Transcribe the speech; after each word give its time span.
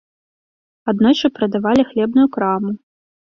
Аднойчы 0.91 1.31
прадавалі 1.35 1.85
хлебную 1.91 2.27
краму. 2.39 2.71